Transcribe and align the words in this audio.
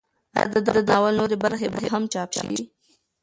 ایا 0.37 0.45
د 0.53 0.55
دغه 0.67 0.81
ناول 0.89 1.13
نورې 1.19 1.37
برخې 1.43 1.67
به 1.73 1.79
هم 1.93 2.03
چاپ 2.13 2.29
شي؟ 2.37 2.61